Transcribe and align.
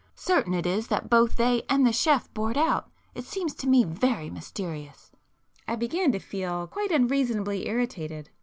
Certain 0.15 0.55
it 0.55 0.65
is 0.65 0.87
that 0.87 1.11
both 1.11 1.35
they 1.35 1.61
and 1.69 1.85
the 1.85 1.93
chef 1.93 2.33
board 2.33 2.57
out. 2.57 2.89
It 3.13 3.23
seems 3.23 3.53
to 3.53 3.67
me 3.67 3.83
very 3.83 4.31
mysterious." 4.31 5.11
I 5.67 5.75
began 5.75 6.11
to 6.13 6.17
feel 6.19 6.65
quite 6.65 6.89
unreasonably 6.91 7.67
irritated. 7.67 8.31